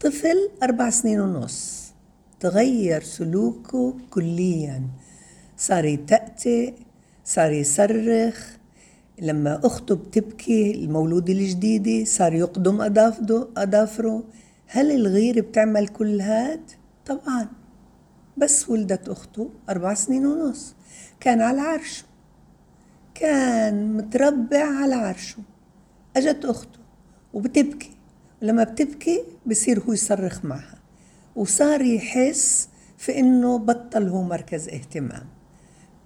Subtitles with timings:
[0.00, 1.92] طفل أربع سنين ونص.
[2.40, 4.82] تغير سلوكه كليا.
[5.56, 6.74] صار يتأتئ
[7.24, 8.56] صار يصرخ.
[9.22, 12.80] لما أخته بتبكي المولودة الجديدة صار يقدم
[13.56, 14.24] أظافره
[14.66, 16.70] هل الغيرة بتعمل كل هاد؟
[17.06, 17.48] طبعا.
[18.36, 20.74] بس ولدت أخته أربع سنين ونص.
[21.20, 22.04] كان على عرشه.
[23.14, 25.38] كان متربع على عرشه.
[26.16, 26.78] أجت أخته
[27.34, 27.99] وبتبكي.
[28.42, 30.78] ولما بتبكي بصير هو يصرخ معها
[31.36, 35.26] وصار يحس في إنه بطل هو مركز اهتمام.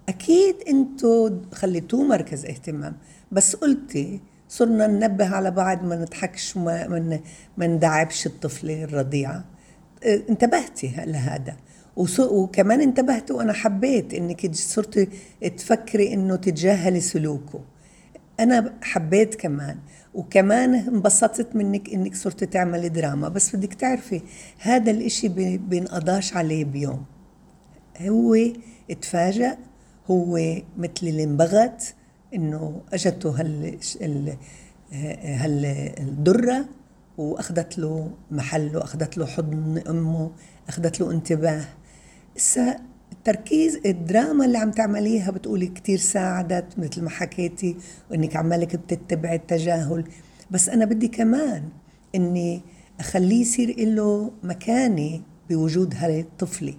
[0.09, 2.95] أكيد إنتو خليتوه مركز اهتمام
[3.31, 7.19] بس قلتي صرنا ننبه على بعض ما نضحكش وما ما
[7.57, 9.45] ما ندعبش الطفلة الرضيعة.
[10.03, 11.55] آه، انتبهتي لهذا.
[12.19, 15.09] وكمان انتبهت وأنا حبيت إنك صرتي
[15.57, 17.61] تفكري إنه تتجاهلي سلوكه.
[18.39, 19.77] أنا حبيت كمان.
[20.15, 23.29] وكمان انبسطت منك إنك صرت تعملي دراما.
[23.29, 24.21] بس بدك تعرفي
[24.59, 27.05] هذا الإشي بينقضاش عليه بيوم.
[28.01, 28.37] هو
[28.91, 29.57] اتفاجأ
[30.11, 30.37] هو
[30.77, 31.95] مثل اللي انبغت
[32.35, 34.37] إنه أجته هال
[35.21, 35.65] هال
[35.99, 36.65] الدره
[37.17, 40.31] وأخذت له محله اخذت له حضن أمه
[40.69, 41.65] أخذت له انتباه.
[43.27, 47.77] التركيز الدراما اللي عم تعمليها بتقولي كتير ساعدت مثل ما حكيتي
[48.11, 50.03] وانك عمالك بتتبعي التجاهل.
[50.51, 51.63] بس أنا بدي كمان
[52.15, 52.61] إني
[52.99, 56.73] أخليه يصير له مكانه بوجود هاي الطفله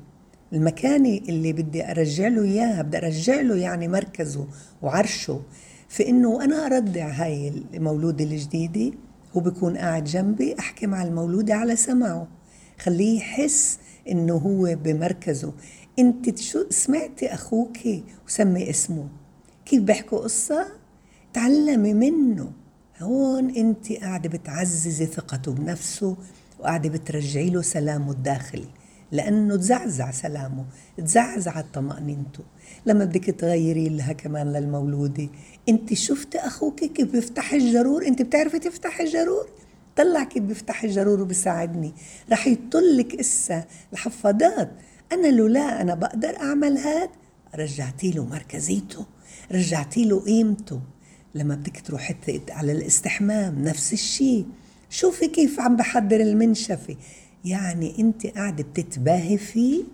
[0.52, 4.46] المكانة اللي بدي أرجع له إياها بدي أرجع له يعني مركزه
[4.82, 5.42] وعرشه.
[5.88, 8.96] في إنه أنا أردع هاي المولودة الجديدة
[9.36, 12.28] هو بيكون قاعد جنبي أحكي مع المولودة على سمعه.
[12.78, 15.52] خليه يحس إنه هو بمركزه.
[15.98, 17.78] انت شو سمعتي أخوك
[18.26, 19.08] وسمي اسمه.
[19.66, 20.66] كيف بيحكوا قصة؟
[21.32, 22.52] تعلمي منه.
[23.00, 26.16] هون انت قاعدة بتعززي ثقته بنفسه
[26.58, 28.68] وقاعدة بترجعي له سلامه الداخلي
[29.12, 30.64] لأنه تزعزع سلامه
[30.96, 32.44] تزعزعت طمأنينته
[32.86, 35.28] لما بدك تغيري لها كمان للمولودة
[35.68, 39.48] انت شفتي أخوك كيف بيفتح الجرور؟ انت بتعرفي تفتحي الجرور؟
[39.96, 41.92] طلع كيف بيفتح الجرور وبيساعدني.
[42.32, 44.70] رح يطلك إسا الحفاضات
[45.12, 47.10] أنا لولا أنا بقدر أعمل هاد
[47.54, 49.06] رجعتي له مركزيته
[49.52, 50.80] رجعتي له قيمته.
[51.34, 52.14] لما بدك تروحي
[52.50, 54.46] على الاستحمام نفس الشيء.
[54.90, 56.96] شوفي كيف عم بحضر المنشفة.
[57.44, 59.84] يعني أنت قاعدة بتتباهي فيه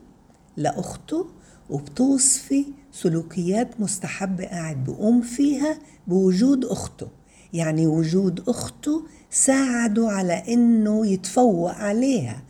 [0.56, 1.26] لأخته
[1.70, 7.08] وبتوصفي سلوكيات مستحبة قاعد بقوم فيها بوجود أخته.
[7.52, 12.42] يعني وجود أخته ساعده على إنه يتفوق عليها.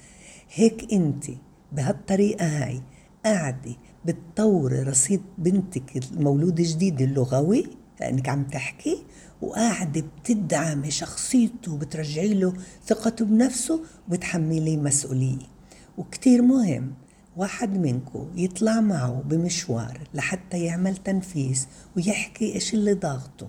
[0.54, 1.24] هيك أنت.
[1.72, 2.82] بهالطريقة هاي
[3.24, 7.66] قاعدة بتطوري رصيد بنتك المولود الجديد اللغوي
[8.00, 9.04] لأنك عم تحكي
[9.42, 12.54] وقاعدة بتدعمي شخصيته وبترجعي له
[12.86, 15.52] ثقته بنفسه وبتحمليه مسؤولية.
[15.98, 16.94] وكتير مهم
[17.36, 23.48] واحد منكم يطلع معه بمشوار لحتى يعمل تنفيس ويحكي إيش اللي ضاغطه.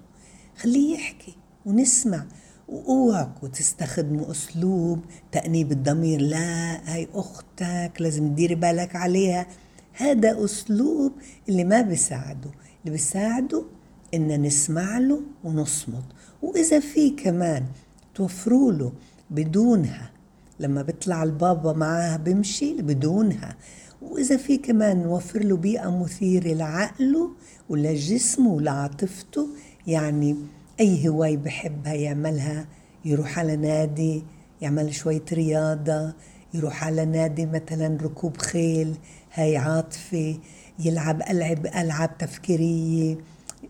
[0.58, 1.36] خليه يحكي
[1.66, 2.26] ونسمع
[2.68, 5.00] واوعكوا تستخدموا أسلوب
[5.32, 6.22] تأنيب الضمير.
[6.22, 9.48] لا هاي أختك لازم تديري بالك عليها.
[9.94, 11.12] هذا أسلوب
[11.50, 12.50] اللي ما بيساعده.
[12.82, 13.64] اللي بيساعده
[14.14, 16.04] إن نسمع له ونصمت.
[16.42, 17.66] وإذا في كمان
[18.16, 18.92] توفروا له
[19.30, 20.12] بدونها
[20.60, 23.56] لما بيطلع البابا معاها بمشي بدونها.
[24.02, 27.32] وإذا في كمان نوفر له بيئة مثيرة لعقله
[27.70, 29.48] ولجسمه ولعاطفته
[29.88, 30.36] يعني
[30.80, 32.68] أي هواية بحبها يعملها.
[33.06, 34.24] يروح على نادي
[34.62, 36.14] يعمل شوية رياضة
[36.54, 38.96] يروح على نادي مثلا ركوب خيل
[39.34, 39.84] هاي
[40.80, 43.18] يلعب ألعب ألعاب تفكيرية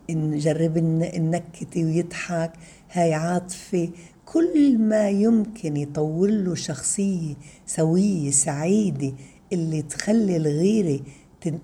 [0.09, 2.51] نجرب النكتة ويضحك
[2.91, 3.89] هاي عاطفة.
[4.25, 7.35] كل ما يمكن يطور له شخصية
[7.65, 9.13] سوية سعيدة
[9.53, 10.99] اللي تخلي الغيرة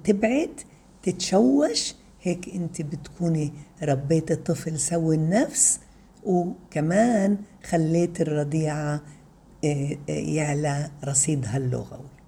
[0.03, 0.61] تبعد
[1.03, 3.53] تتشوش هيك انت بتكوني
[3.83, 5.79] ربيت الطفل سوي النفس
[6.25, 9.01] وكمان خليت الرضيعة
[9.65, 12.18] آه، آه، يعلى رصيدها اللغوي